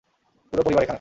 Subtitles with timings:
[0.53, 0.89] পুরো পরিবার এখানে!